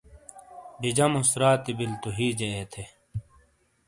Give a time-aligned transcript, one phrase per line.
[0.79, 2.83] بِیجاموس راتی بِیلی تو ہِیجے اے تھے۔